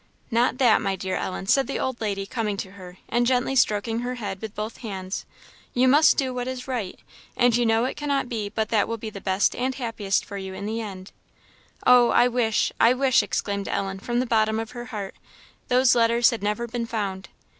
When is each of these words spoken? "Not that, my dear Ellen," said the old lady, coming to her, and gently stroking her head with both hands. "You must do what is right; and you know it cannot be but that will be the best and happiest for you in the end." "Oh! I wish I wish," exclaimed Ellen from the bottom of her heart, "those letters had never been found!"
"Not 0.31 0.57
that, 0.57 0.81
my 0.81 0.95
dear 0.95 1.15
Ellen," 1.15 1.45
said 1.45 1.67
the 1.67 1.77
old 1.77 2.01
lady, 2.01 2.25
coming 2.25 2.57
to 2.57 2.71
her, 2.71 2.97
and 3.07 3.27
gently 3.27 3.55
stroking 3.55 3.99
her 3.99 4.15
head 4.15 4.41
with 4.41 4.55
both 4.55 4.77
hands. 4.77 5.25
"You 5.75 5.87
must 5.87 6.17
do 6.17 6.33
what 6.33 6.47
is 6.47 6.67
right; 6.67 6.99
and 7.37 7.55
you 7.55 7.67
know 7.67 7.85
it 7.85 7.97
cannot 7.97 8.27
be 8.27 8.49
but 8.49 8.69
that 8.69 8.87
will 8.87 8.97
be 8.97 9.11
the 9.11 9.21
best 9.21 9.55
and 9.55 9.75
happiest 9.75 10.25
for 10.25 10.37
you 10.37 10.55
in 10.55 10.65
the 10.65 10.81
end." 10.81 11.11
"Oh! 11.85 12.09
I 12.09 12.27
wish 12.27 12.71
I 12.79 12.95
wish," 12.95 13.21
exclaimed 13.21 13.67
Ellen 13.67 13.99
from 13.99 14.19
the 14.19 14.25
bottom 14.25 14.59
of 14.59 14.71
her 14.71 14.85
heart, 14.85 15.13
"those 15.67 15.93
letters 15.93 16.31
had 16.31 16.41
never 16.41 16.65
been 16.67 16.87
found!" 16.87 17.29